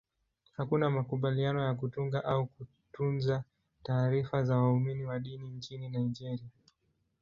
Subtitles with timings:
[0.57, 3.43] Hakuna makubaliano ya kutunga au kutunza
[3.83, 6.49] taarifa za waumini wa dini nchini Nigeria.